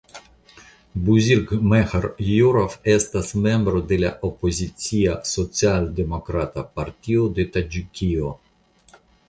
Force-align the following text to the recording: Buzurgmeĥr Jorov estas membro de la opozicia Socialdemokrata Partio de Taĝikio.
Buzurgmeĥr 1.09 2.07
Jorov 2.29 2.77
estas 2.95 3.29
membro 3.45 3.83
de 3.93 4.01
la 4.05 4.11
opozicia 4.31 5.15
Socialdemokrata 5.35 6.67
Partio 6.81 7.31
de 7.39 7.49
Taĝikio. 7.59 8.37